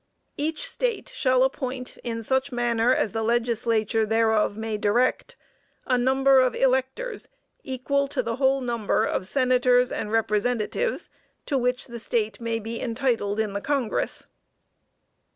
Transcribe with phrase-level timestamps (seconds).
[0.35, 5.35] "Each State shall appoint in such manner as the legislature thereof may direct,
[5.85, 7.27] a number of electors
[7.61, 11.11] equal to the whole number of senators and representatives
[11.45, 14.25] to which the State may be entitled in the Congress."